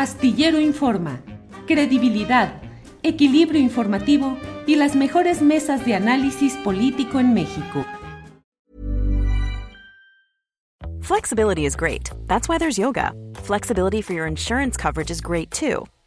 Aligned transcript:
Astillero 0.00 0.58
Informa, 0.58 1.20
credibilidad, 1.66 2.62
equilibrio 3.02 3.60
informativo 3.60 4.38
y 4.66 4.76
las 4.76 4.96
mejores 4.96 5.42
mesas 5.42 5.84
de 5.84 5.94
análisis 5.94 6.54
político 6.64 7.20
en 7.20 7.34
México. 7.34 7.84
Flexibility 11.02 11.66
is 11.66 11.76
great. 11.76 12.10
That's 12.28 12.48
why 12.48 12.56
there's 12.56 12.78
yoga. 12.78 13.12
Flexibility 13.42 14.00
for 14.00 14.14
your 14.14 14.26
insurance 14.26 14.78
coverage 14.78 15.10
is 15.10 15.20
great 15.20 15.50
too. 15.50 15.84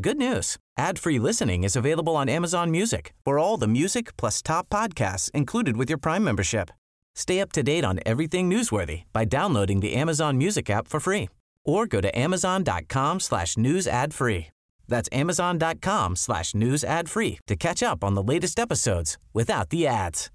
Good 0.00 0.16
news. 0.16 0.58
Ad-free 0.78 1.18
listening 1.18 1.64
is 1.64 1.74
available 1.74 2.14
on 2.14 2.28
Amazon 2.28 2.70
Music 2.70 3.12
for 3.24 3.40
all 3.40 3.56
the 3.56 3.66
music 3.66 4.16
plus 4.16 4.40
top 4.40 4.68
podcasts 4.68 5.28
included 5.32 5.76
with 5.76 5.88
your 5.88 5.98
Prime 5.98 6.22
membership. 6.22 6.70
Stay 7.16 7.40
up 7.40 7.50
to 7.50 7.64
date 7.64 7.84
on 7.84 7.98
everything 8.06 8.48
newsworthy 8.48 9.02
by 9.12 9.24
downloading 9.24 9.80
the 9.80 9.96
Amazon 9.96 10.38
Music 10.38 10.70
app 10.70 10.86
for 10.86 11.00
free 11.00 11.28
or 11.64 11.84
go 11.88 12.00
to 12.00 12.16
amazon.com 12.16 13.18
slash 13.18 13.56
news 13.56 13.88
ad 13.88 14.14
free. 14.14 14.46
That's 14.86 15.08
amazon.com 15.10 16.14
slash 16.14 16.54
news 16.54 16.84
ad 16.84 17.08
free 17.08 17.40
to 17.48 17.56
catch 17.56 17.82
up 17.82 18.04
on 18.04 18.14
the 18.14 18.22
latest 18.22 18.60
episodes 18.60 19.18
without 19.34 19.70
the 19.70 19.88
ads. 19.88 20.30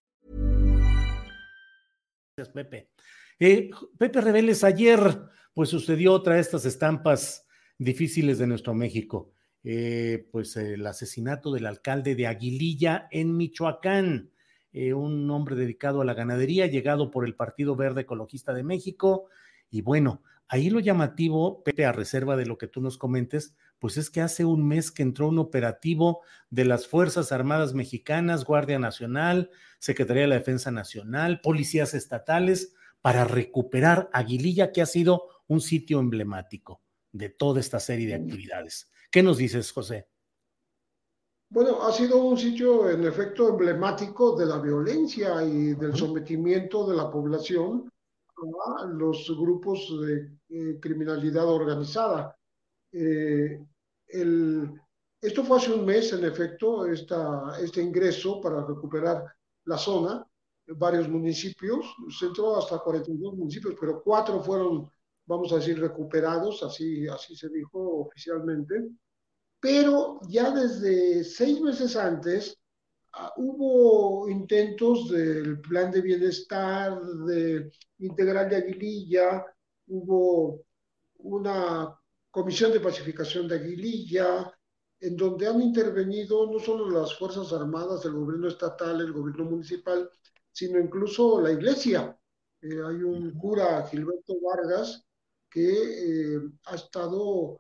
Gracias, 2.35 2.53
Pepe. 2.53 2.89
Eh, 3.39 3.69
Pepe 3.97 4.19
Reveles, 4.19 4.65
ayer 4.65 5.29
pues 5.55 5.69
sucedió 5.69 6.11
otra 6.11 6.33
de 6.33 6.41
estas 6.41 6.65
estampas 6.65 7.45
difíciles 7.79 8.39
de 8.39 8.47
nuestro 8.47 8.73
México. 8.73 9.29
Eh, 9.63 10.27
pues 10.31 10.57
el 10.57 10.85
asesinato 10.85 11.51
del 11.51 11.65
alcalde 11.65 12.15
de 12.15 12.27
Aguililla 12.27 13.07
en 13.11 13.37
Michoacán, 13.37 14.31
eh, 14.73 14.93
un 14.93 15.29
hombre 15.31 15.55
dedicado 15.55 16.01
a 16.01 16.05
la 16.05 16.13
ganadería, 16.13 16.67
llegado 16.67 17.11
por 17.11 17.25
el 17.25 17.35
Partido 17.35 17.75
Verde 17.75 18.01
Ecologista 18.01 18.53
de 18.53 18.63
México. 18.63 19.29
Y 19.69 19.81
bueno, 19.81 20.21
ahí 20.47 20.69
lo 20.69 20.79
llamativo, 20.79 21.63
Pepe, 21.63 21.85
a 21.85 21.91
reserva 21.91 22.35
de 22.35 22.45
lo 22.45 22.57
que 22.57 22.67
tú 22.67 22.81
nos 22.81 22.97
comentes, 22.97 23.55
pues 23.79 23.97
es 23.97 24.09
que 24.09 24.21
hace 24.21 24.45
un 24.45 24.67
mes 24.67 24.91
que 24.91 25.03
entró 25.03 25.29
un 25.29 25.39
operativo 25.39 26.21
de 26.49 26.65
las 26.65 26.87
Fuerzas 26.87 27.31
Armadas 27.31 27.73
Mexicanas, 27.73 28.45
Guardia 28.45 28.79
Nacional, 28.79 29.49
Secretaría 29.79 30.23
de 30.23 30.29
la 30.29 30.35
Defensa 30.35 30.71
Nacional, 30.71 31.41
policías 31.41 31.93
estatales, 31.93 32.75
para 33.01 33.25
recuperar 33.25 34.09
Aguililla, 34.13 34.71
que 34.71 34.81
ha 34.81 34.85
sido 34.85 35.27
un 35.47 35.59
sitio 35.59 35.99
emblemático 35.99 36.81
de 37.11 37.29
toda 37.29 37.59
esta 37.59 37.81
serie 37.81 38.07
de 38.07 38.15
actividades. 38.15 38.89
¿Qué 39.13 39.21
nos 39.21 39.37
dices, 39.37 39.71
José? 39.71 40.07
Bueno, 41.47 41.83
ha 41.83 41.91
sido 41.91 42.17
un 42.17 42.35
sitio 42.35 42.89
en 42.89 43.05
efecto 43.05 43.47
emblemático 43.49 44.35
de 44.35 44.47
la 44.47 44.57
violencia 44.57 45.43
y 45.43 45.75
del 45.75 45.95
sometimiento 45.95 46.89
de 46.89 46.95
la 46.95 47.11
población 47.11 47.87
a 48.75 48.85
los 48.85 49.29
grupos 49.37 49.87
de 50.01 50.39
eh, 50.49 50.79
criminalidad 50.81 51.47
organizada. 51.47 52.35
Eh, 52.91 53.63
el, 54.07 54.81
esto 55.21 55.43
fue 55.43 55.57
hace 55.57 55.73
un 55.73 55.85
mes, 55.85 56.11
en 56.13 56.25
efecto, 56.25 56.87
esta, 56.87 57.55
este 57.61 57.83
ingreso 57.83 58.41
para 58.41 58.65
recuperar 58.65 59.31
la 59.65 59.77
zona, 59.77 60.27
varios 60.65 61.07
municipios, 61.07 61.85
se 62.17 62.25
entró 62.25 62.57
hasta 62.57 62.79
42 62.79 63.35
municipios, 63.35 63.75
pero 63.79 64.01
cuatro 64.01 64.41
fueron, 64.41 64.89
vamos 65.27 65.53
a 65.53 65.57
decir, 65.57 65.79
recuperados, 65.79 66.63
así, 66.63 67.07
así 67.07 67.35
se 67.35 67.49
dijo 67.49 68.07
oficialmente 68.07 68.89
pero 69.63 70.19
ya 70.27 70.51
desde 70.51 71.23
seis 71.23 71.61
meses 71.61 71.95
antes 71.95 72.59
uh, 73.17 73.41
hubo 73.41 74.27
intentos 74.27 75.07
del 75.07 75.61
plan 75.61 75.89
de 75.89 76.01
bienestar 76.01 77.01
de 77.01 77.71
integral 77.99 78.49
de 78.49 78.57
Aguililla, 78.57 79.45
hubo 79.87 80.65
una 81.19 81.97
comisión 82.29 82.73
de 82.73 82.81
pacificación 82.81 83.47
de 83.47 83.55
Aguililla, 83.55 84.53
en 84.99 85.15
donde 85.15 85.47
han 85.47 85.61
intervenido 85.61 86.45
no 86.51 86.59
solo 86.59 86.89
las 86.89 87.17
Fuerzas 87.17 87.53
Armadas, 87.53 88.03
el 88.03 88.15
gobierno 88.15 88.49
estatal, 88.49 88.99
el 88.99 89.13
gobierno 89.13 89.45
municipal, 89.45 90.09
sino 90.51 90.77
incluso 90.77 91.39
la 91.39 91.53
iglesia. 91.53 92.19
Eh, 92.61 92.81
hay 92.85 93.01
un 93.01 93.31
cura, 93.39 93.87
Gilberto 93.87 94.33
Vargas, 94.41 95.05
que 95.49 96.35
eh, 96.35 96.41
ha 96.65 96.75
estado 96.75 97.59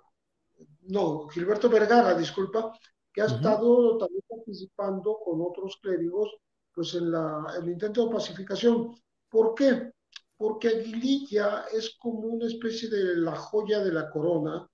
no, 0.83 1.27
Gilberto 1.29 1.69
Vergara, 1.69 2.13
disculpa, 2.15 2.71
que 3.13 3.21
ha 3.21 3.25
estado 3.25 3.97
también 3.97 4.23
participando 4.27 5.19
con 5.23 5.41
otros 5.41 5.77
clérigos 5.81 6.29
pues 6.73 6.95
en 6.95 7.11
la, 7.11 7.45
el 7.61 7.69
intento 7.69 8.05
de 8.07 8.13
pacificación. 8.13 8.95
¿Por 9.29 9.53
qué? 9.53 9.91
Porque 10.35 10.69
Aguililla 10.69 11.65
es 11.71 11.95
como 11.99 12.21
una 12.21 12.47
especie 12.47 12.89
de 12.89 13.17
la 13.17 13.35
joya 13.35 13.83
de 13.83 13.93
la 13.93 14.09
corona 14.09 14.67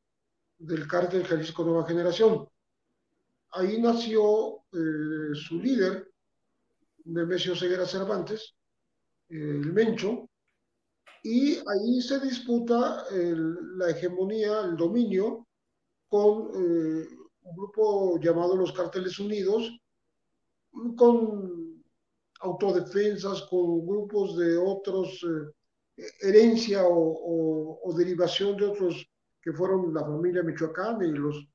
del 0.57 0.87
cártel 0.87 1.25
Jalisco 1.25 1.63
Nueva 1.63 1.85
Generación. 1.85 2.47
Ahí 3.51 3.81
nació 3.81 4.63
eh, 4.71 5.33
su 5.33 5.59
líder, 5.59 6.09
Nemesio 7.05 7.55
Ceguera 7.55 7.85
Cervantes, 7.85 8.55
el 9.29 9.73
Mencho, 9.73 10.29
y 11.23 11.55
ahí 11.55 12.01
se 12.01 12.19
disputa 12.19 13.05
la 13.11 13.89
hegemonía, 13.89 14.61
el 14.61 14.77
dominio 14.77 15.48
con 16.09 16.49
eh, 16.55 17.07
un 17.41 17.55
grupo 17.55 18.19
llamado 18.19 18.55
los 18.55 18.73
Cárteles 18.73 19.19
Unidos, 19.19 19.71
con 20.97 21.83
autodefensas, 22.41 23.43
con 23.43 23.85
grupos 23.85 24.37
de 24.37 24.57
otros, 24.57 25.23
eh, 25.97 26.03
herencia 26.21 26.83
o, 26.85 27.93
derivación 27.97 28.55
de 28.55 28.65
otros 28.65 29.05
que 29.41 29.51
fueron 29.51 29.93
la 29.93 30.01
familia 30.01 30.43
Michoacán 30.43 31.01
y 31.01 31.11
los, 31.11 31.47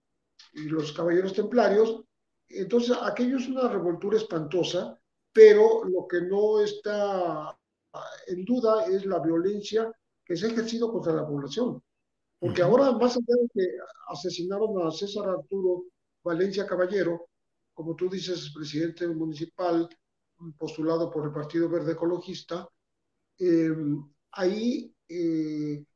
y 0.53 0.65
los 0.65 0.93
caballeros 0.93 1.33
templarios. 1.33 2.03
Entonces, 2.49 2.97
aquello 3.01 3.39
es 3.39 3.49
una 3.49 3.69
revoltura 3.69 4.19
espantosa, 4.19 4.99
pero 5.33 5.85
lo 5.85 6.07
que 6.07 6.21
no 6.23 6.61
está 6.61 7.57
en 8.27 8.45
duda 8.45 8.87
es 8.87 9.07
la 9.07 9.21
violencia 9.21 9.91
que 10.25 10.37
se 10.37 10.47
ha 10.47 10.51
ejercido 10.51 10.93
contra 10.93 11.13
la 11.13 11.27
población. 11.27 11.83
Porque 12.45 12.61
ahora, 12.61 12.93
más 12.93 13.17
allá 13.17 13.37
de 13.41 13.49
que 13.55 13.67
asesinaron 14.09 14.87
a 14.87 14.91
César 14.91 15.27
Arturo 15.27 15.87
Valencia 16.23 16.67
Caballero, 16.67 17.31
como 17.73 17.97
tú 17.97 18.11
dices, 18.11 18.53
presidente 18.55 19.09
municipal 19.09 19.89
postulado 20.59 21.11
por 21.11 21.25
el 21.25 21.33
Partido 21.33 21.71
Verde 21.71 21.93
Ecologista, 21.93 22.69
em, 23.39 24.07
ahí 24.33 24.95
eh, 25.09 25.87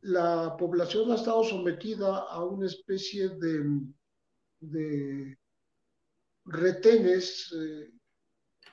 la 0.00 0.56
población 0.58 1.12
ha 1.12 1.14
estado 1.14 1.44
sometida 1.44 2.24
a 2.28 2.44
una 2.44 2.66
especie 2.66 3.28
de, 3.28 3.62
de 4.58 5.38
retenes 6.46 7.54
eh, 7.56 7.92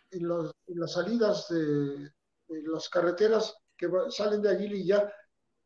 en, 0.09 0.27
las, 0.27 0.91
salidas 0.91 1.49
de, 1.49 2.11
las 2.47 2.89
carreteras 2.89 3.55
que 3.77 3.87
salen 4.09 4.41
de 4.41 4.49
Aguililla 4.49 5.13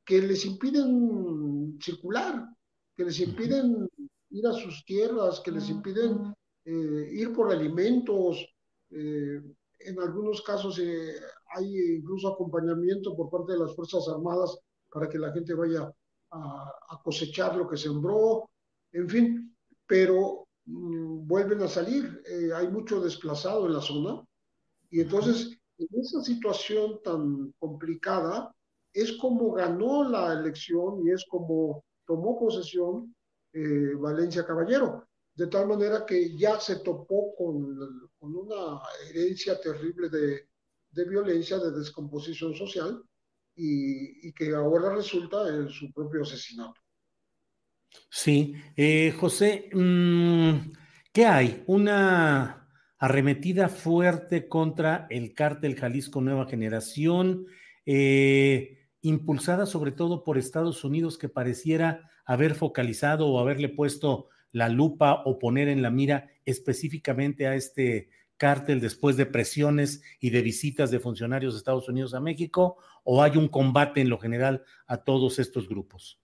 que 0.05 0.21
les 0.21 0.45
impiden 0.45 1.77
circular, 1.81 2.47
que 2.95 3.05
les 3.05 3.19
impiden 3.19 3.89
ir 4.29 4.47
a 4.47 4.53
sus 4.53 4.85
tierras, 4.85 5.39
que 5.39 5.51
les 5.51 5.69
impiden 5.69 6.34
eh, 6.66 7.09
ir 7.11 7.34
por 7.34 7.52
alimentos. 7.52 8.46
Eh, 8.90 9.41
en 9.79 9.99
algunos 9.99 10.41
casos 10.41 10.79
eh, 10.79 11.16
hay 11.55 11.97
incluso 11.97 12.34
acompañamiento 12.34 13.16
por 13.16 13.29
parte 13.29 13.53
de 13.53 13.59
las 13.59 13.75
Fuerzas 13.75 14.07
Armadas 14.07 14.57
para 14.91 15.09
que 15.09 15.19
la 15.19 15.31
gente 15.31 15.53
vaya 15.53 15.91
a, 16.31 17.02
cosechar 17.03 17.55
lo 17.55 17.67
que 17.67 17.78
sembró, 17.78 18.49
en 18.91 19.07
fin, 19.07 19.55
pero 19.85 20.47
mm, 20.66 21.28
vuelven 21.28 21.61
a 21.61 21.67
salir. 21.67 22.22
hay 22.55 22.67
mucho 22.67 22.99
desplazado 22.99 23.67
en 23.67 23.73
la 23.73 23.81
zona 23.81 24.23
y 24.90 25.02
entonces 25.02 25.57
en 25.78 25.87
esa 25.99 26.22
situación 26.22 26.99
tan 27.03 27.52
complicada, 27.59 28.53
es 28.95 29.17
como 29.17 29.51
ganó 29.51 30.09
la 30.09 30.33
elección 30.33 31.05
y 31.05 31.11
es 31.11 31.25
como 31.29 31.83
tomó 32.05 32.39
posesión 32.39 33.13
eh, 33.51 33.93
Valencia 33.95 34.45
Caballero, 34.45 35.07
de 35.33 35.47
tal 35.47 35.67
manera 35.67 36.05
que 36.05 36.35
ya 36.37 36.59
se 36.59 36.77
topó 36.77 37.35
con, 37.35 37.77
una 38.19 38.81
herencia 39.09 39.59
terrible 39.59 40.09
de, 40.09 41.05
violencia, 41.05 41.57
de 41.59 41.71
descomposición 41.71 42.55
social, 42.55 43.03
y, 43.57 44.27
y, 44.27 44.33
que 44.33 44.53
ahora 44.53 44.93
resulta 44.93 45.47
en 45.47 45.69
su 45.69 45.91
propio 45.93 46.23
asesinato. 46.23 46.81
Sí, 48.09 48.53
eh, 48.75 49.13
José, 49.17 49.69
mm, 49.73 50.73
¿qué 51.13 51.25
hay? 51.25 51.63
Una 51.67 52.67
arremetida 52.97 53.69
fuerte 53.69 54.47
contra 54.47 55.07
el 55.09 55.33
cártel 55.33 55.75
Jalisco 55.75 56.21
Nueva 56.21 56.47
Generación, 56.47 57.45
eh, 57.85 58.84
impulsada 59.05 59.66
sobre 59.66 59.91
todo 59.91 60.23
por 60.23 60.37
Estados 60.37 60.84
Unidos, 60.84 61.17
que 61.17 61.29
pareciera 61.29 62.09
haber 62.25 62.55
focalizado 62.55 63.28
o 63.28 63.40
haberle 63.40 63.69
puesto 63.69 64.29
la 64.52 64.69
lupa 64.69 65.22
o 65.25 65.37
poner 65.37 65.67
en 65.67 65.81
la 65.81 65.91
mira 65.91 66.29
específicamente 66.46 67.47
a 67.47 67.55
este 67.55 68.09
cártel 68.37 68.81
después 68.81 69.16
de 69.16 69.25
presiones 69.25 70.02
y 70.19 70.29
de 70.29 70.41
visitas 70.41 70.91
de 70.91 70.99
funcionarios 70.99 71.53
de 71.53 71.59
Estados 71.59 71.87
Unidos 71.87 72.13
a 72.13 72.19
México, 72.19 72.78
o 73.03 73.22
hay 73.22 73.37
un 73.37 73.47
combate 73.47 74.02
en 74.02 74.09
lo 74.09 74.17
general 74.17 74.63
a 74.87 74.97
todos 74.97 75.40
estos 75.40 75.69
grupos? 75.69 76.19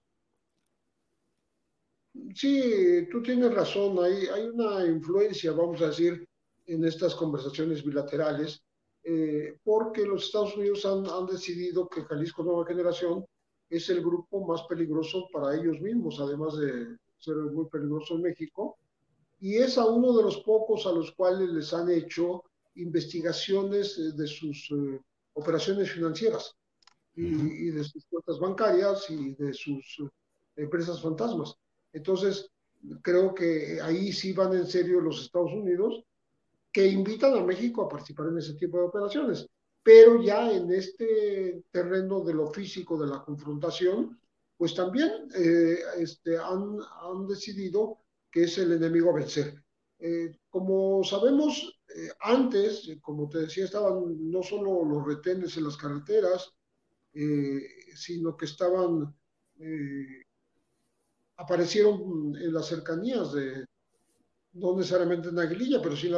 Sí, 2.36 3.08
tú 3.12 3.22
tienes 3.22 3.54
razón, 3.54 3.98
hay, 4.04 4.26
hay 4.28 4.50
una 4.50 4.86
influencia, 4.86 5.52
vamos 5.52 5.82
a 5.82 5.88
decir, 5.88 6.28
en 6.66 6.86
estas 6.86 7.16
conversaciones 7.16 7.84
bilaterales, 7.84 8.64
eh, 9.04 9.58
porque 9.64 10.06
los 10.06 10.26
Estados 10.26 10.56
Unidos 10.56 10.86
han, 10.86 11.08
han, 11.08 11.26
decidido 11.26 11.88
que 11.90 12.04
Jalisco 12.04 12.44
Nueva 12.44 12.66
Generación 12.66 13.26
es 13.70 13.90
el 13.90 14.02
grupo 14.02 14.46
más 14.46 14.64
peligroso 14.64 15.28
para 15.32 15.56
ellos 15.56 15.80
mismos, 15.82 16.20
además 16.20 16.58
de 16.58 16.98
ser 17.18 17.36
muy 17.36 17.66
peligroso 17.68 18.16
en 18.16 18.24
México, 18.24 18.78
y 19.40 19.58
es 19.58 19.78
a 19.78 19.86
uno 19.86 20.16
de 20.16 20.24
los 20.24 20.38
pocos 20.42 20.86
a 20.86 20.92
los 20.92 21.12
cuales 21.14 21.50
les 21.50 21.74
han 21.74 21.90
hecho 21.90 22.44
investigaciones 22.76 24.16
de 24.16 24.28
sus 24.28 24.70
eh, 24.72 25.00
operaciones 25.34 25.92
financieras 25.92 26.56
y, 27.16 27.26
y, 27.26 27.72
de 27.72 27.84
sus 27.84 28.06
cuentas 28.06 28.40
bancarias 28.40 29.10
y 29.10 29.34
de 29.34 29.54
sus 29.54 30.00
eh, 30.00 30.10
empresas 30.58 31.02
fantasmas. 31.02 31.56
Entonces, 31.92 32.52
creo 33.02 33.34
que 33.34 33.80
ahí 33.82 34.12
sí 34.14 34.34
van 34.34 34.54
en 34.54 34.68
serio 34.68 35.02
los 35.02 35.22
Estados 35.22 35.52
Unidos, 35.52 36.04
que 36.72 36.88
invitan 36.88 37.34
a 37.36 37.44
México 37.44 37.84
a 37.84 37.90
participar 37.90 38.28
en 38.28 38.38
ese 38.38 38.54
tipo 38.56 38.78
de 38.78 38.86
operaciones. 38.86 39.48
Pero 39.84 40.22
ya 40.22 40.52
en 40.52 40.72
este 40.72 41.64
terreno 41.72 42.22
de 42.22 42.34
lo 42.34 42.48
físico, 42.48 42.98
de 42.98 43.08
la 43.08 43.24
confrontación, 43.24 44.20
pues 44.58 44.76
también 44.76 45.28
eh, 45.36 45.80
este, 45.98 46.38
han, 46.38 46.78
han, 47.02 47.28
decidido 47.28 47.98
que 48.30 48.44
es 48.44 48.58
el 48.60 48.74
enemigo 48.74 49.10
a 49.10 49.16
vencer. 49.16 49.64
Eh, 50.04 50.36
como 50.50 51.04
sabemos, 51.04 51.80
eh, 51.96 52.10
antes, 52.22 52.90
como 53.02 53.30
te 53.30 53.40
decía, 53.40 53.66
estaban 53.66 54.32
no 54.32 54.42
solo 54.42 54.84
los 54.84 55.06
retenes 55.06 55.58
en 55.58 55.66
las 55.66 55.78
carreteras, 55.78 56.54
eh, 57.14 57.62
sino 57.96 58.36
que 58.36 58.46
estaban 58.46 59.16
aparecieron 61.36 62.36
en 62.36 62.52
las 62.52 62.66
cercanías 62.66 63.32
de, 63.34 63.64
no 64.54 64.76
necesariamente 64.76 65.30
en 65.30 65.40
Aguililla, 65.40 65.82
pero 65.82 65.96
sí 65.96 66.08
en, 66.08 66.14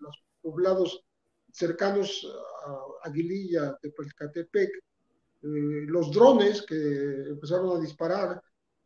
los 0.00 0.22
poblados 0.40 1.04
cercanos 1.52 2.26
a 2.66 3.08
Aguililla, 3.08 3.78
de 3.82 3.90
Pelcatepec, 3.90 4.70
eh, 4.70 5.86
los 5.86 6.10
drones 6.10 6.62
que 6.62 7.28
empezaron 7.28 7.76
a 7.76 7.80
disparar 7.80 8.42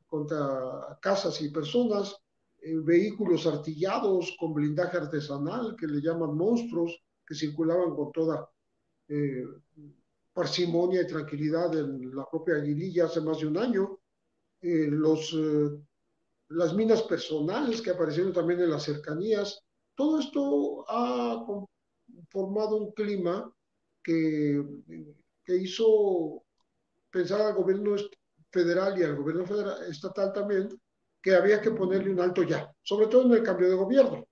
contra 0.07 0.99
casas 1.01 1.41
y 1.41 1.51
personas, 1.51 2.17
eh, 2.61 2.77
vehículos 2.79 3.47
artillados 3.47 4.37
con 4.39 4.53
blindaje 4.53 4.97
artesanal 4.97 5.77
que 5.77 5.87
le 5.87 6.01
llaman 6.01 6.37
monstruos, 6.37 7.01
que 7.25 7.35
circulaban 7.35 7.95
con 7.95 8.11
toda 8.11 8.51
eh, 9.09 9.47
parsimonia 10.33 11.03
y 11.03 11.07
tranquilidad 11.07 11.77
en 11.79 12.15
la 12.15 12.27
propia 12.29 12.57
Aguililla 12.57 13.05
hace 13.05 13.21
más 13.21 13.39
de 13.39 13.47
un 13.47 13.59
año, 13.59 13.99
eh, 14.61 14.89
los, 14.91 15.37
las 16.49 16.75
minas 16.75 17.03
personales 17.03 17.83
que 17.83 17.91
aparecieron 17.91 18.33
también 18.33 18.61
en 18.61 18.71
las 18.71 18.85
cercanías. 18.85 19.61
Todo 19.95 20.21
esto 20.21 20.85
ha 20.89 21.45
formado 22.31 22.77
un 22.77 22.93
clima 22.93 23.53
que, 24.03 24.65
que 25.45 25.57
hizo 25.57 26.43
pensar 27.11 27.41
al 27.41 27.55
gobierno 27.55 27.97
federal 28.51 28.99
y 28.99 29.03
al 29.03 29.17
gobierno 29.17 29.47
federal, 29.47 29.91
estatal 29.91 30.33
también 30.33 30.69
que 31.21 31.35
había 31.35 31.61
que 31.61 31.73
ponerle 31.73 32.11
un 32.11 32.21
alto 32.21 32.43
ya, 32.43 32.73
sobre 32.83 33.09
todo 33.09 33.27
en 33.27 33.33
el 33.33 33.43
cambio 33.43 33.69
de 33.69 33.75
gobierno. 33.75 34.27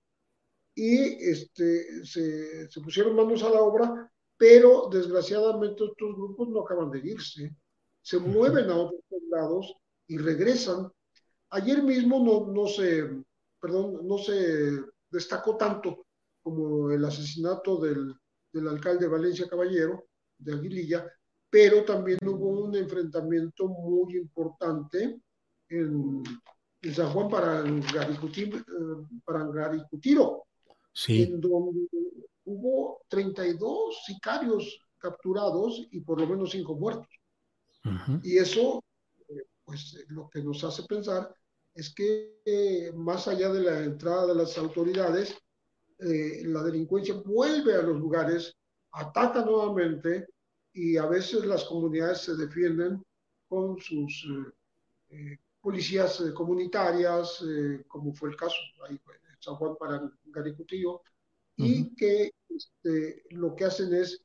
Y 0.73 1.29
este, 1.29 2.05
se, 2.05 2.69
se 2.69 2.81
pusieron 2.81 3.15
manos 3.15 3.43
a 3.43 3.49
la 3.49 3.61
obra, 3.61 4.11
pero 4.37 4.89
desgraciadamente 4.91 5.83
estos 5.83 6.15
grupos 6.15 6.49
no 6.49 6.61
acaban 6.61 6.91
de 6.91 6.99
irse, 6.99 7.55
se 8.01 8.19
mueven 8.19 8.69
a 8.69 8.77
otros 8.77 9.01
lados 9.29 9.75
y 10.07 10.17
regresan. 10.17 10.91
Ayer 11.49 11.81
mismo 11.81 12.19
no, 12.19 12.51
no, 12.51 12.67
se, 12.67 13.09
perdón, 13.59 14.05
no 14.05 14.17
se 14.17 14.81
destacó 15.09 15.55
tanto 15.55 16.05
como 16.41 16.91
el 16.91 17.03
asesinato 17.05 17.77
del, 17.77 18.13
del 18.51 18.67
alcalde 18.67 19.07
Valencia 19.07 19.47
Caballero 19.47 20.07
de 20.37 20.53
Aguililla, 20.53 21.11
pero 21.49 21.83
también 21.83 22.19
hubo 22.25 22.65
un 22.65 22.75
enfrentamiento 22.75 23.67
muy 23.67 24.17
importante 24.17 25.19
en, 25.69 26.23
en 26.81 26.93
San 26.93 27.09
Juan 27.11 27.29
para 27.29 27.63
Parangaricutiro, 29.25 30.43
sí. 30.93 31.23
en 31.23 31.41
donde 31.41 31.87
hubo 32.45 33.01
32 33.07 34.03
sicarios 34.05 34.79
capturados 34.97 35.87
y 35.91 36.01
por 36.01 36.19
lo 36.19 36.27
menos 36.27 36.51
5 36.51 36.75
muertos. 36.75 37.07
Uh 37.85 37.89
-huh. 37.89 38.21
Y 38.23 38.37
eso 38.37 38.83
pues 39.67 39.95
eh, 39.95 40.05
lo 40.07 40.29
que 40.29 40.41
nos 40.41 40.63
hace 40.63 40.83
pensar 40.83 41.35
es 41.75 41.93
que 41.93 42.39
eh, 42.45 42.91
más 42.95 43.27
allá 43.27 43.51
de 43.51 43.61
la 43.61 43.83
entrada 43.83 44.25
de 44.27 44.35
las 44.35 44.57
autoridades, 44.57 45.35
eh, 45.99 46.41
la 46.45 46.63
delincuencia 46.63 47.13
vuelve 47.25 47.75
a 47.75 47.81
los 47.81 47.99
lugares, 47.99 48.55
ataca 48.91 49.43
nuevamente 49.43 50.27
y 50.73 50.95
a 50.97 51.05
veces 51.05 51.45
las 51.45 51.65
comunidades 51.65 52.21
se 52.21 52.35
defienden 52.35 53.03
con 53.47 53.77
sus 53.79 54.25
eh, 55.09 55.37
policías 55.61 56.19
eh, 56.21 56.33
comunitarias, 56.33 57.43
eh, 57.47 57.83
como 57.87 58.13
fue 58.13 58.29
el 58.29 58.35
caso 58.35 58.55
ahí 58.87 58.95
en 58.95 59.41
San 59.41 59.55
Juan 59.55 59.75
para 59.77 60.09
Garicutío, 60.25 60.93
uh 60.93 61.01
-huh. 61.57 61.65
y 61.65 61.95
que 61.95 62.31
este, 62.49 63.23
lo 63.31 63.55
que 63.55 63.65
hacen 63.65 63.93
es 63.93 64.23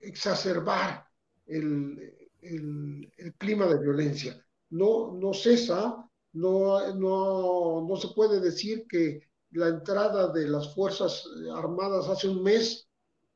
exacerbar 0.00 1.06
el, 1.46 2.23
el, 2.44 3.12
el, 3.16 3.34
clima 3.34 3.66
de 3.66 3.78
violencia. 3.78 4.40
No, 4.70 5.12
no 5.12 5.32
cesa, 5.32 6.08
no, 6.32 6.94
no, 6.94 7.86
no 7.88 7.96
se 7.96 8.08
puede 8.08 8.40
decir 8.40 8.86
que 8.88 9.20
la 9.52 9.68
entrada 9.68 10.32
de 10.32 10.48
las 10.48 10.74
Fuerzas 10.74 11.24
Armadas 11.54 12.08
hace 12.08 12.28
un 12.28 12.42
mes 12.42 12.88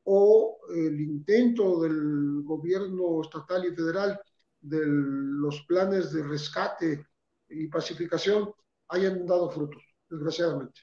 o 0.03 0.59
el 0.75 0.99
intento 0.99 1.81
del 1.81 2.41
gobierno 2.43 3.21
estatal 3.21 3.65
y 3.65 3.75
federal 3.75 4.19
de 4.61 4.79
los 4.85 5.61
planes 5.61 6.11
de 6.11 6.23
rescate 6.23 7.05
y 7.49 7.67
pacificación 7.67 8.51
hayan 8.89 9.25
dado 9.25 9.49
frutos, 9.49 9.81
desgraciadamente. 10.09 10.81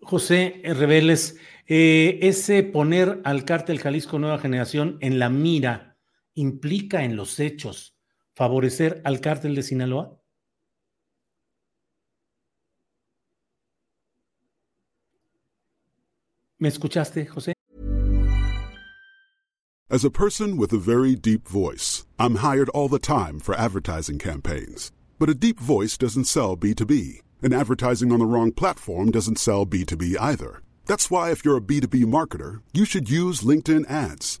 José 0.00 0.62
Reveles, 0.64 1.36
eh, 1.66 2.18
ese 2.22 2.62
poner 2.62 3.20
al 3.24 3.44
cártel 3.44 3.80
Jalisco 3.80 4.18
Nueva 4.18 4.38
Generación 4.38 4.96
en 5.00 5.18
la 5.18 5.28
mira 5.28 5.87
implica 6.38 7.02
en 7.04 7.16
los 7.16 7.38
hechos 7.40 7.94
favorecer 8.34 9.00
al 9.04 9.20
cártel 9.20 9.54
de 9.54 9.62
Sinaloa? 9.62 10.16
¿Me 16.60 16.68
escuchaste, 16.68 17.26
José? 17.26 17.52
As 19.90 20.04
a 20.04 20.10
person 20.10 20.56
with 20.56 20.72
a 20.72 20.78
very 20.78 21.14
deep 21.14 21.48
voice, 21.48 22.04
I'm 22.18 22.36
hired 22.36 22.68
all 22.70 22.88
the 22.88 22.98
time 22.98 23.40
for 23.40 23.54
advertising 23.54 24.18
campaigns. 24.18 24.92
But 25.18 25.30
a 25.30 25.34
deep 25.34 25.58
voice 25.58 25.96
doesn't 25.96 26.26
sell 26.26 26.56
B2B, 26.56 27.22
and 27.42 27.54
advertising 27.54 28.12
on 28.12 28.18
the 28.18 28.26
wrong 28.26 28.52
platform 28.52 29.10
doesn't 29.10 29.38
sell 29.38 29.64
B2B 29.64 30.16
either. 30.20 30.62
That's 30.86 31.10
why, 31.10 31.30
if 31.30 31.44
you're 31.44 31.56
a 31.56 31.62
B2B 31.62 32.04
marketer, 32.04 32.60
you 32.72 32.84
should 32.84 33.08
use 33.08 33.40
LinkedIn 33.40 33.88
ads. 33.90 34.40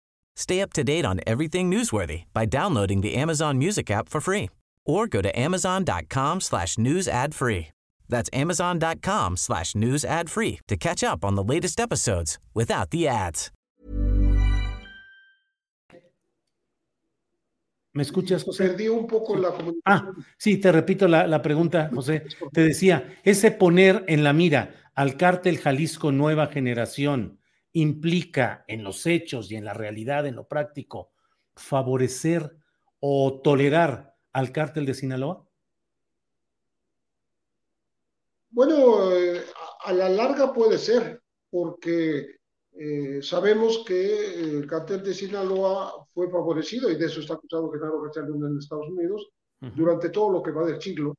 Stay 0.35 0.61
up 0.61 0.73
to 0.73 0.83
date 0.83 1.05
on 1.05 1.19
everything 1.25 1.69
newsworthy 1.69 2.23
by 2.33 2.45
downloading 2.45 3.01
the 3.01 3.15
Amazon 3.15 3.57
Music 3.57 3.89
app 3.91 4.09
for 4.09 4.19
free 4.21 4.49
or 4.85 5.07
go 5.07 5.21
to 5.21 5.39
amazon.com 5.39 6.41
slash 6.41 6.77
news 6.77 7.07
ad 7.07 7.33
free. 7.35 7.69
That's 8.09 8.29
amazon.com 8.33 9.37
slash 9.37 9.73
news 9.75 10.03
ad 10.03 10.29
free 10.29 10.59
to 10.67 10.75
catch 10.75 11.03
up 11.03 11.23
on 11.23 11.35
the 11.35 11.43
latest 11.43 11.79
episodes 11.79 12.37
without 12.53 12.91
the 12.91 13.07
ads. 13.07 13.51
¿Me 17.93 18.03
escuchas, 18.03 18.45
José? 18.45 18.69
Perdí 18.69 18.87
un 18.87 19.05
poco 19.05 19.35
la 19.35 19.49
comunicación. 19.49 19.81
Ah, 19.85 20.13
sí, 20.37 20.57
te 20.57 20.71
repito 20.71 21.09
la, 21.09 21.27
la 21.27 21.41
pregunta, 21.41 21.89
José. 21.93 22.23
Te 22.53 22.61
decía, 22.61 23.17
ese 23.23 23.51
poner 23.51 24.05
en 24.07 24.23
la 24.23 24.31
mira 24.31 24.75
al 24.95 25.17
cártel 25.17 25.57
Jalisco 25.57 26.13
Nueva 26.13 26.47
Generación 26.47 27.40
implica 27.73 28.65
en 28.67 28.83
los 28.83 29.05
hechos 29.05 29.51
y 29.51 29.55
en 29.55 29.65
la 29.65 29.73
realidad, 29.73 30.25
en 30.25 30.35
lo 30.35 30.47
práctico, 30.47 31.11
favorecer 31.55 32.55
o 32.99 33.41
tolerar 33.41 34.15
al 34.33 34.51
cártel 34.51 34.85
de 34.85 34.93
Sinaloa? 34.93 35.45
Bueno, 38.49 39.11
eh, 39.13 39.41
a 39.85 39.93
la 39.93 40.09
larga 40.09 40.53
puede 40.53 40.77
ser, 40.77 41.21
porque 41.49 42.39
eh, 42.73 43.19
sabemos 43.21 43.83
que 43.85 44.33
el 44.35 44.67
cártel 44.67 45.03
de 45.03 45.13
Sinaloa 45.13 46.05
fue 46.13 46.29
favorecido, 46.29 46.89
y 46.89 46.97
de 46.97 47.05
eso 47.05 47.21
está 47.21 47.35
acusado 47.35 47.71
Genaro 47.71 48.01
García 48.01 48.23
Luna 48.23 48.49
en 48.49 48.57
Estados 48.57 48.89
Unidos, 48.89 49.29
uh 49.61 49.65
-huh. 49.65 49.75
durante 49.75 50.09
todo 50.09 50.29
lo 50.31 50.43
que 50.43 50.51
va 50.51 50.65
del 50.65 50.81
siglo, 50.81 51.15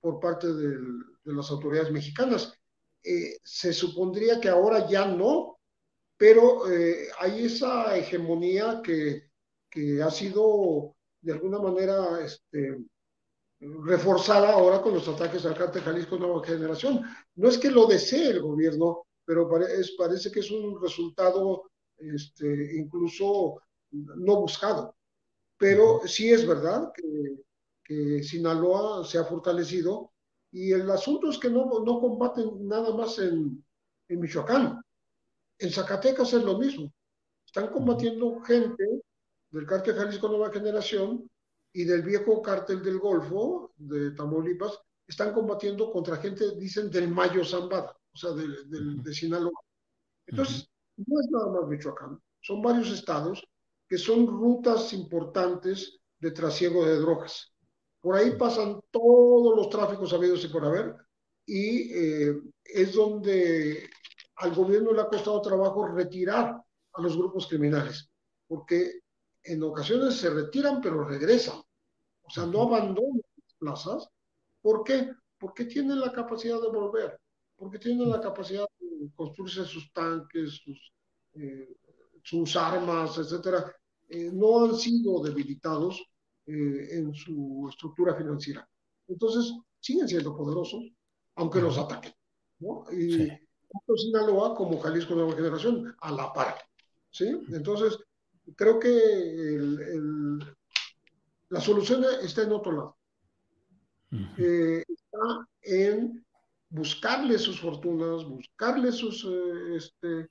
por 0.00 0.20
parte 0.20 0.52
del, 0.52 1.02
de 1.24 1.34
las 1.34 1.50
autoridades 1.50 1.92
mexicanas. 1.92 2.52
Eh, 3.02 3.38
se 3.42 3.72
supondría 3.72 4.40
que 4.40 4.48
ahora 4.48 4.88
ya 4.88 5.06
no, 5.06 5.57
pero 6.18 6.70
eh, 6.70 7.08
hay 7.20 7.46
esa 7.46 7.96
hegemonía 7.96 8.82
que, 8.84 9.30
que, 9.70 10.02
ha 10.02 10.10
sido 10.10 10.96
de 11.20 11.32
alguna 11.32 11.60
manera 11.60 12.20
este, 12.24 12.76
reforzada 13.60 14.52
ahora 14.52 14.82
con 14.82 14.94
los 14.94 15.06
ataques 15.06 15.46
al 15.46 15.56
cártel 15.56 15.82
Jalisco 15.82 16.18
Nueva 16.18 16.44
Generación. 16.44 17.02
No 17.36 17.48
es 17.48 17.56
que 17.56 17.70
lo 17.70 17.86
desee 17.86 18.30
el 18.30 18.42
gobierno, 18.42 19.06
pero 19.24 19.64
es, 19.64 19.92
parece 19.92 20.32
que 20.32 20.40
es 20.40 20.50
un 20.50 20.82
resultado 20.82 21.70
este, 21.96 22.76
incluso 22.76 23.62
no 23.92 24.40
buscado. 24.40 24.96
Pero 25.56 26.00
sí 26.04 26.32
es 26.32 26.46
verdad 26.46 26.92
que, 26.92 27.36
que, 27.84 28.22
Sinaloa 28.24 29.04
se 29.04 29.18
ha 29.18 29.24
fortalecido 29.24 30.12
y 30.50 30.72
el 30.72 30.90
asunto 30.90 31.30
es 31.30 31.38
que 31.38 31.50
no, 31.50 31.64
no 31.84 32.00
combaten 32.00 32.66
nada 32.66 32.92
más 32.94 33.18
en, 33.20 33.64
en 34.08 34.20
Michoacán. 34.20 34.80
En 35.58 35.70
Zacatecas 35.70 36.32
es 36.32 36.42
lo 36.42 36.58
mismo. 36.58 36.92
Están 37.44 37.68
combatiendo 37.68 38.40
gente 38.40 38.84
del 39.50 39.66
cártel 39.66 39.96
Jalisco 39.96 40.28
Nueva 40.28 40.52
Generación 40.52 41.28
y 41.72 41.84
del 41.84 42.02
viejo 42.02 42.42
cártel 42.42 42.82
del 42.82 42.98
Golfo 42.98 43.72
de 43.76 44.10
Tamaulipas, 44.12 44.78
están 45.06 45.32
combatiendo 45.32 45.90
contra 45.90 46.16
gente, 46.16 46.54
dicen, 46.56 46.90
del 46.90 47.08
Mayo 47.08 47.44
Zambada, 47.44 47.96
o 48.12 48.16
sea, 48.16 48.30
de, 48.32 48.46
de, 48.46 49.02
de 49.02 49.14
Sinaloa. 49.14 49.58
Entonces, 50.26 50.68
no 50.96 51.20
es 51.20 51.28
nada 51.30 51.50
más 51.52 51.68
Michoacán, 51.68 52.20
son 52.40 52.62
varios 52.62 52.90
estados 52.90 53.46
que 53.88 53.96
son 53.96 54.26
rutas 54.26 54.92
importantes 54.92 55.98
de 56.18 56.30
trasiego 56.30 56.84
de 56.84 56.98
drogas. 56.98 57.52
Por 58.00 58.16
ahí 58.16 58.32
pasan 58.36 58.80
todos 58.90 59.56
los 59.56 59.70
tráficos 59.70 60.12
habidos 60.12 60.44
y 60.44 60.48
por 60.48 60.64
haber, 60.64 60.94
y 61.46 61.92
eh, 61.92 62.42
es 62.64 62.92
donde 62.92 63.88
al 64.38 64.54
gobierno 64.54 64.92
le 64.92 65.02
ha 65.02 65.08
costado 65.08 65.42
trabajo 65.42 65.86
retirar 65.88 66.62
a 66.92 67.02
los 67.02 67.16
grupos 67.16 67.46
criminales, 67.46 68.10
porque 68.46 69.00
en 69.42 69.62
ocasiones 69.62 70.16
se 70.16 70.30
retiran 70.30 70.80
pero 70.80 71.04
regresan, 71.04 71.58
o 71.58 72.30
sea, 72.30 72.46
no 72.46 72.62
abandonan 72.62 73.20
las 73.36 73.54
plazas. 73.58 74.08
¿Por 74.60 74.84
qué? 74.84 75.10
Porque 75.38 75.64
tienen 75.64 76.00
la 76.00 76.12
capacidad 76.12 76.60
de 76.60 76.68
volver, 76.68 77.20
porque 77.56 77.78
tienen 77.78 78.10
la 78.10 78.20
capacidad 78.20 78.66
de 78.78 79.10
construirse 79.14 79.64
sus 79.64 79.92
tanques, 79.92 80.60
sus, 80.64 80.92
eh, 81.34 81.76
sus 82.22 82.54
armas, 82.56 83.18
etcétera. 83.18 83.72
Eh, 84.08 84.30
no 84.32 84.64
han 84.64 84.74
sido 84.74 85.22
debilitados 85.22 86.02
eh, 86.46 86.88
en 86.92 87.12
su 87.14 87.66
estructura 87.70 88.14
financiera. 88.14 88.68
Entonces, 89.06 89.52
siguen 89.80 90.08
siendo 90.08 90.36
poderosos, 90.36 90.82
aunque 91.36 91.60
los 91.60 91.78
ataquen. 91.78 92.12
¿no? 92.60 92.84
Y 92.92 93.12
sí. 93.12 93.47
Tanto 93.78 93.96
Sinaloa 93.96 94.54
como 94.54 94.80
Jalisco 94.80 95.14
Nueva 95.14 95.34
Generación 95.34 95.94
a 96.00 96.12
la 96.12 96.32
par. 96.32 96.56
¿sí? 97.10 97.26
Entonces, 97.52 97.98
creo 98.56 98.78
que 98.78 98.88
el, 98.88 99.80
el, 99.80 100.56
la 101.50 101.60
solución 101.60 102.04
está 102.22 102.42
en 102.42 102.52
otro 102.52 102.72
lado. 102.72 102.96
Uh 104.10 104.16
-huh. 104.16 104.38
eh, 104.38 104.84
está 104.88 105.48
en 105.62 106.24
buscarle 106.70 107.38
sus 107.38 107.60
fortunas, 107.60 108.24
buscarle 108.24 108.92
sus 108.92 109.24
eh, 109.24 109.76
este, 109.76 110.28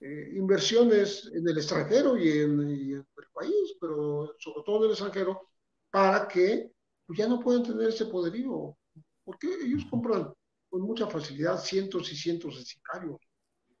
eh, 0.00 0.32
inversiones 0.34 1.30
en 1.34 1.48
el 1.48 1.58
extranjero 1.58 2.16
y 2.16 2.28
en, 2.28 2.70
y 2.70 2.92
en, 2.92 3.06
el 3.16 3.26
país, 3.32 3.76
pero 3.80 4.34
sobre 4.38 4.62
todo 4.64 4.78
en 4.78 4.84
el 4.84 4.90
extranjero, 4.90 5.48
para 5.90 6.26
que 6.28 6.70
pues, 7.06 7.18
ya 7.18 7.28
no 7.28 7.40
puedan 7.40 7.62
tener 7.62 7.88
ese 7.88 8.06
poderío, 8.06 8.76
porque 9.24 9.48
ellos 9.64 9.84
compran 9.90 10.32
con 10.68 10.82
mucha 10.82 11.06
facilidad 11.06 11.58
cientos 11.58 12.12
y 12.12 12.16
cientos 12.16 12.56
de 12.56 12.64
sicarios, 12.64 13.20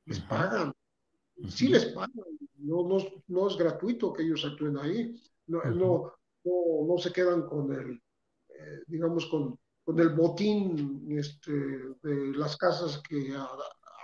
les 0.04 0.20
pagan, 0.20 0.72
sí 1.48 1.68
les 1.68 1.86
pagan, 1.86 2.12
no, 2.56 2.88
no, 2.88 2.98
no 3.28 3.48
es 3.48 3.56
gratuito 3.56 4.12
que 4.12 4.22
ellos 4.22 4.44
actúen 4.44 4.78
ahí, 4.78 5.14
no, 5.46 5.62
no, 5.64 6.12
no, 6.44 6.86
no 6.86 6.98
se 6.98 7.12
quedan 7.12 7.46
con 7.46 7.72
el, 7.72 8.02
eh, 8.48 8.82
digamos, 8.86 9.26
con, 9.26 9.58
con, 9.84 9.98
el 10.00 10.10
botín 10.10 11.06
este, 11.10 11.52
de 11.52 12.36
las 12.36 12.56
casas 12.56 13.02
que 13.08 13.34
a, 13.34 13.48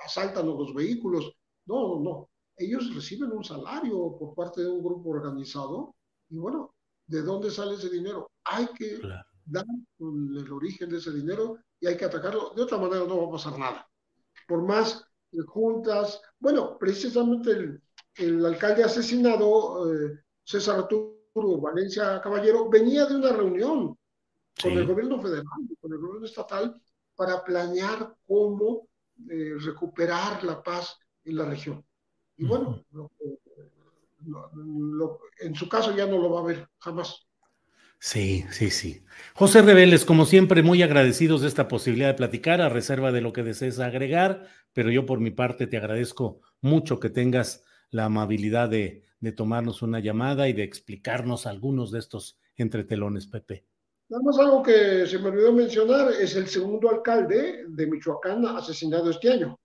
asaltan 0.05 0.47
los 0.47 0.75
vehículos, 0.75 1.33
no, 1.67 1.97
no, 1.97 2.01
no, 2.01 2.29
ellos 2.57 2.95
reciben 2.95 3.33
un 3.33 3.45
salario 3.45 4.17
por 4.19 4.35
parte 4.35 4.63
de 4.63 4.69
un 4.69 4.83
grupo 4.83 5.11
organizado 5.11 5.95
y 6.29 6.37
bueno, 6.37 6.75
¿de 7.07 7.23
dónde 7.23 7.51
sale 7.51 7.75
ese 7.75 7.91
dinero? 7.91 8.31
Hay 8.45 8.67
que 8.77 8.99
claro. 9.01 9.27
dar 9.47 9.65
el 9.99 10.53
origen 10.53 10.91
de 10.91 10.99
ese 10.99 11.13
dinero 11.13 11.59
y 11.81 11.87
hay 11.87 11.97
que 11.97 12.05
atacarlo, 12.05 12.53
de 12.55 12.63
otra 12.63 12.79
manera 12.79 13.05
no 13.05 13.23
va 13.23 13.29
a 13.29 13.33
pasar 13.33 13.59
nada. 13.59 13.89
Por 14.47 14.63
más 14.63 15.07
juntas, 15.47 16.21
bueno, 16.39 16.79
precisamente 16.79 17.51
el, 17.51 17.83
el 18.17 18.47
alcalde 18.47 18.85
asesinado, 18.85 19.93
eh, 19.93 20.21
César 20.45 20.81
Arturo 20.81 21.61
Valencia 21.61 22.21
Caballero, 22.23 22.69
venía 22.69 23.07
de 23.07 23.17
una 23.17 23.33
reunión 23.33 23.99
sí. 24.57 24.69
con 24.69 24.79
el 24.79 24.87
gobierno 24.87 25.21
federal, 25.21 25.45
con 25.81 25.93
el 25.93 25.99
gobierno 25.99 26.27
estatal, 26.27 26.81
para 27.17 27.43
planear 27.43 28.15
cómo 28.27 28.89
eh, 29.31 29.55
recuperar 29.59 30.43
la 30.45 30.63
paz 30.63 30.99
en 31.25 31.37
la 31.37 31.45
región. 31.45 31.85
Y 32.37 32.45
bueno, 32.45 32.85
lo, 32.91 33.11
lo, 34.27 34.51
lo, 34.55 35.21
en 35.41 35.55
su 35.55 35.69
caso 35.69 35.95
ya 35.95 36.07
no 36.07 36.19
lo 36.19 36.31
va 36.31 36.41
a 36.41 36.45
ver 36.45 36.69
jamás. 36.79 37.27
Sí, 38.07 38.45
sí, 38.51 38.69
sí. 38.69 39.03
José 39.35 39.63
Reveles, 39.63 40.05
como 40.05 40.27
siempre, 40.27 40.63
muy 40.63 40.83
agradecidos 40.83 41.41
de 41.41 41.49
esta 41.49 41.69
posibilidad 41.69 42.09
de 42.09 42.15
platicar, 42.15 42.61
a 42.61 42.69
reserva 42.69 43.13
de 43.13 43.23
lo 43.23 43.33
que 43.33 43.43
desees 43.43 43.79
agregar, 43.79 44.47
pero 44.75 44.91
yo 44.91 45.07
por 45.07 45.21
mi 45.21 45.31
parte 45.31 45.67
te 45.67 45.79
agradezco 45.79 46.43
mucho 46.61 47.01
que 47.01 47.09
tengas 47.09 47.65
la 47.89 48.05
amabilidad 48.05 48.69
de, 48.69 49.05
de 49.21 49.33
tomarnos 49.33 49.81
una 49.81 50.01
llamada 50.01 50.51
y 50.51 50.53
de 50.53 50.65
explicarnos 50.65 51.47
algunos 51.47 51.91
de 51.93 52.01
estos 52.01 52.39
entretelones, 52.57 53.27
Pepe. 53.27 53.65
Nada 54.11 54.23
más 54.23 54.39
algo 54.39 54.63
que 54.63 55.07
se 55.07 55.19
me 55.19 55.29
olvidó 55.29 55.55
mencionar, 55.55 56.13
es 56.13 56.37
el 56.37 56.47
segundo 56.49 56.91
alcalde 56.91 57.65
de 57.67 57.87
Michoacán 57.87 58.45
asesinado 58.45 59.09
este 59.09 59.31
año. 59.31 59.59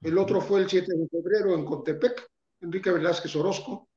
El 0.00 0.16
otro 0.16 0.40
fue 0.40 0.60
el 0.60 0.70
7 0.70 0.86
de 0.96 1.08
febrero 1.08 1.56
en 1.56 1.64
Contepec, 1.64 2.24
Enrique 2.60 2.92
Velázquez 2.92 3.34
Orozco, 3.34 3.88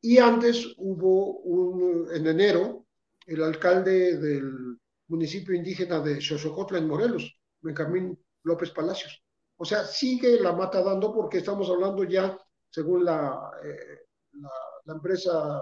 y 0.00 0.16
antes 0.16 0.72
hubo 0.78 1.40
un, 1.40 2.08
en 2.14 2.26
enero, 2.26 2.86
el 3.26 3.42
alcalde 3.42 4.18
del 4.18 4.78
municipio 5.08 5.54
indígena 5.54 6.00
de 6.00 6.20
Xochocotla 6.20 6.78
en 6.78 6.88
Morelos, 6.88 7.38
Benjamín 7.60 8.18
López 8.44 8.70
Palacios. 8.70 9.22
O 9.56 9.64
sea, 9.64 9.84
sigue 9.84 10.40
la 10.40 10.52
mata 10.52 10.82
dando 10.82 11.12
porque 11.14 11.38
estamos 11.38 11.68
hablando 11.70 12.04
ya, 12.04 12.36
según 12.70 13.04
la, 13.04 13.52
eh, 13.64 14.06
la, 14.32 14.94
empresa 14.94 15.60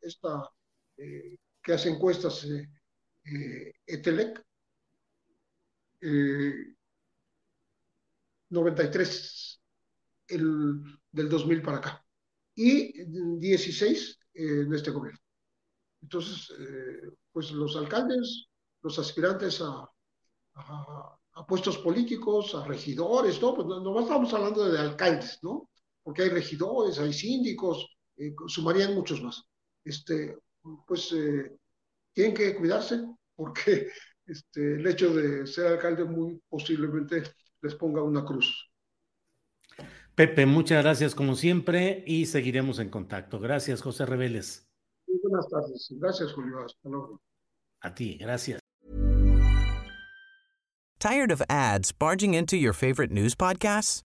esta 0.00 0.50
eh, 0.96 1.36
que 1.62 1.72
hace 1.72 1.90
encuestas, 1.90 2.44
eh, 2.44 3.72
Etelec, 3.86 4.42
93 8.50 9.60
el, 10.28 10.80
del 11.10 11.28
2000 11.28 11.62
para 11.62 11.78
acá 11.78 12.04
y 12.54 13.04
16 13.38 14.18
en 14.34 14.72
este 14.72 14.90
gobierno. 14.90 15.18
Entonces, 16.02 16.50
eh, 16.58 17.10
pues 17.32 17.50
los 17.52 17.76
alcaldes, 17.76 18.48
los 18.82 18.98
aspirantes 18.98 19.60
a, 19.60 19.88
puestos 21.46 21.78
políticos, 21.78 22.54
a 22.54 22.64
regidores, 22.66 23.40
¿no? 23.40 23.54
Pues 23.54 23.66
no, 23.66 24.00
estamos 24.00 24.32
hablando 24.34 24.68
de 24.68 24.78
alcaldes, 24.78 25.38
¿no? 25.42 25.70
Porque 26.02 26.22
hay 26.22 26.28
regidores, 26.30 26.98
hay 26.98 27.12
síndicos, 27.12 27.86
eh, 28.16 28.34
sumarían 28.48 28.94
muchos 28.94 29.22
más. 29.22 29.42
Este, 29.84 30.36
pues 30.86 31.12
eh, 31.12 31.56
tienen 32.12 32.34
que 32.34 32.56
cuidarse 32.56 33.04
porque 33.36 33.88
este, 34.26 34.74
el 34.74 34.86
hecho 34.86 35.14
de 35.14 35.46
ser 35.46 35.68
alcalde 35.68 36.04
muy 36.04 36.40
posiblemente 36.48 37.22
les 37.62 37.74
ponga 37.76 38.02
una 38.02 38.24
cruz. 38.24 38.68
Pepe, 40.14 40.46
muchas 40.46 40.82
gracias 40.82 41.14
como 41.14 41.36
siempre 41.36 42.02
y 42.04 42.26
seguiremos 42.26 42.80
en 42.80 42.90
contacto. 42.90 43.38
Gracias, 43.38 43.82
José 43.82 44.04
Reveles. 44.04 44.67
Muy 45.28 45.36
buenas 45.36 45.50
tardes. 45.50 45.88
Gracias, 46.00 46.32
Julio. 46.32 46.62
Hasta 46.62 46.88
luego. 46.88 47.20
A 47.82 47.90
ti, 47.90 48.18
gracias. 48.18 48.60
Tired 50.98 51.30
of 51.30 51.42
ads 51.48 51.92
barging 51.92 52.34
into 52.34 52.56
your 52.56 52.72
favorite 52.72 53.12
news 53.12 53.34
podcasts? 53.34 54.00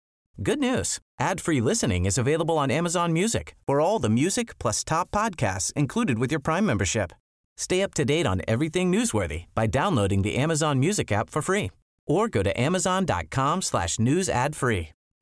Good 0.43 0.59
news. 0.59 0.99
Ad-free 1.21 1.61
listening 1.61 2.07
is 2.07 2.19
available 2.19 2.59
on 2.59 2.71
Amazon 2.71 3.13
Music 3.13 3.55
for 3.67 3.81
all 3.81 3.99
the 3.99 4.09
music 4.09 4.59
plus 4.59 4.83
top 4.83 5.11
podcasts 5.11 5.73
included 5.75 6.19
with 6.19 6.33
your 6.33 6.41
Prime 6.41 6.67
membership. 6.67 7.13
Stay 7.57 7.83
up 7.83 7.95
to 7.95 8.05
date 8.05 8.27
on 8.27 8.41
everything 8.49 8.91
newsworthy 8.91 9.45
by 9.55 9.67
downloading 9.67 10.23
the 10.23 10.37
Amazon 10.37 10.81
Music 10.81 11.13
app 11.13 11.29
for 11.29 11.43
free 11.43 11.71
or 12.07 12.29
go 12.29 12.43
to 12.43 12.59
amazon.com 12.59 13.63
slash 13.63 13.99
news 13.99 14.29
ad 14.29 14.57
free. 14.57 14.91